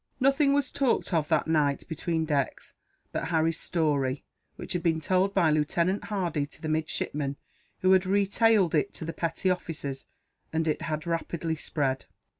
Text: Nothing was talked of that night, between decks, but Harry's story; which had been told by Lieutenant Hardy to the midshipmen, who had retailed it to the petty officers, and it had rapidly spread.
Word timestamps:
Nothing 0.19 0.51
was 0.53 0.71
talked 0.71 1.13
of 1.13 1.27
that 1.27 1.45
night, 1.47 1.87
between 1.87 2.25
decks, 2.25 2.73
but 3.11 3.27
Harry's 3.27 3.59
story; 3.59 4.23
which 4.55 4.73
had 4.73 4.81
been 4.81 4.99
told 4.99 5.31
by 5.35 5.51
Lieutenant 5.51 6.05
Hardy 6.05 6.47
to 6.47 6.59
the 6.59 6.67
midshipmen, 6.67 7.35
who 7.81 7.91
had 7.91 8.07
retailed 8.07 8.73
it 8.73 8.95
to 8.95 9.05
the 9.05 9.13
petty 9.13 9.51
officers, 9.51 10.07
and 10.51 10.67
it 10.67 10.81
had 10.81 11.05
rapidly 11.05 11.55
spread. 11.55 12.05